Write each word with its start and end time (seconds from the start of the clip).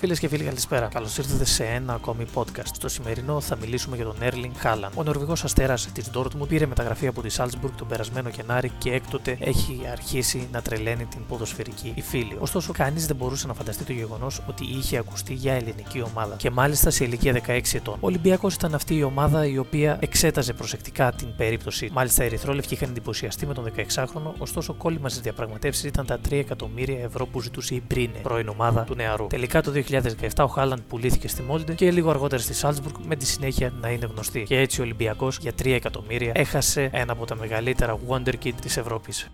Φίλες 0.00 0.18
και 0.18 0.28
φίλοι, 0.28 0.44
καλησπέρα. 0.44 0.86
Καλώς 0.86 1.18
ήρθατε 1.18 1.44
σε 1.44 1.64
ένα 1.64 1.92
ακόμη 1.94 2.24
podcast. 2.34 2.70
Στο 2.72 2.88
σημερινό 2.88 3.40
θα 3.40 3.56
μιλήσουμε 3.56 3.96
για 3.96 4.04
τον 4.04 4.16
Έρλινγκ 4.20 4.54
Χάλαν. 4.56 4.90
Ο 4.94 5.02
Νορβηγός 5.02 5.44
αστέρας 5.44 5.88
της 5.92 6.10
Dortmund 6.14 6.48
πήρε 6.48 6.66
μεταγραφή 6.66 7.06
από 7.06 7.22
τη 7.22 7.34
Salzburg 7.38 7.70
τον 7.76 7.86
περασμένο 7.88 8.28
Γενάρη 8.28 8.70
και 8.78 8.92
έκτοτε 8.92 9.36
έχει 9.40 9.80
αρχίσει 9.92 10.48
να 10.52 10.62
τρελαίνει 10.62 11.04
την 11.04 11.20
ποδοσφαιρική 11.28 11.92
υφήλιο. 11.94 12.36
Ωστόσο, 12.40 12.72
κανείς 12.72 13.06
δεν 13.06 13.16
μπορούσε 13.16 13.46
να 13.46 13.54
φανταστεί 13.54 13.84
το 13.84 13.92
γεγονός 13.92 14.40
ότι 14.48 14.64
είχε 14.64 14.98
ακουστεί 14.98 15.34
για 15.34 15.52
ελληνική 15.52 16.02
ομάδα 16.02 16.34
και 16.36 16.50
μάλιστα 16.50 16.90
σε 16.90 17.04
ηλικία 17.04 17.42
16 17.46 17.60
ετών. 17.72 17.94
Ο 17.94 18.06
Ολυμπιακός 18.06 18.54
ήταν 18.54 18.74
αυτή 18.74 18.96
η 18.96 19.02
ομάδα 19.02 19.46
η 19.46 19.58
οποία 19.58 19.96
εξέταζε 20.00 20.52
προσεκτικά 20.52 21.12
την 21.12 21.28
περίπτωση. 21.36 21.90
Μάλιστα, 21.92 22.22
οι 22.22 22.26
Ερυθρόλευκοι 22.26 22.74
είχαν 22.74 22.88
εντυπωσιαστεί 22.88 23.46
με 23.46 23.54
τον 23.54 23.72
16χρονο, 23.76 24.32
ωστόσο 24.38 24.74
κόλλημα 24.74 25.08
στις 25.08 25.20
διαπραγματεύσεις 25.20 25.84
ήταν 25.84 26.06
τα 26.06 26.18
3 26.28 26.32
εκατομμύρια 26.32 27.00
ευρώ 27.00 27.26
που 27.26 27.40
ζητούσε 27.40 27.74
η 27.74 27.82
Μπρίνε, 27.88 28.18
πρώην 28.22 28.48
ομάδα 28.48 28.84
του 28.84 28.94
νεαρού. 28.94 29.26
Τελικά 29.26 29.62
το 29.62 29.70
2017 29.90 30.28
ο 30.36 30.46
Χάλαντ 30.46 30.80
πουλήθηκε 30.88 31.28
στη 31.28 31.42
Μόλντε 31.42 31.74
και 31.74 31.90
λίγο 31.90 32.10
αργότερα 32.10 32.42
στη 32.42 32.54
Σάλτσμπουργκ 32.54 32.94
με 33.06 33.16
τη 33.16 33.26
συνέχεια 33.26 33.72
να 33.80 33.90
είναι 33.90 34.06
γνωστή. 34.06 34.42
Και 34.42 34.58
έτσι 34.58 34.80
ο 34.80 34.84
Ολυμπιακός 34.84 35.38
για 35.38 35.52
3 35.62 35.66
εκατομμύρια 35.66 36.32
έχασε 36.34 36.90
ένα 36.92 37.12
από 37.12 37.24
τα 37.24 37.34
μεγαλύτερα 37.34 37.98
Wonderkid 38.08 38.52
της 38.60 38.76
Ευρώπης. 38.76 39.30